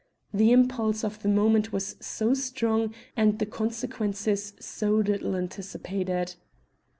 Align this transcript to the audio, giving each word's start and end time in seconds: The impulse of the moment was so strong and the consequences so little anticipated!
The 0.33 0.51
impulse 0.51 1.03
of 1.03 1.21
the 1.21 1.29
moment 1.29 1.71
was 1.71 1.95
so 1.99 2.33
strong 2.33 2.91
and 3.15 3.37
the 3.37 3.45
consequences 3.45 4.53
so 4.59 4.95
little 4.95 5.35
anticipated! 5.35 6.33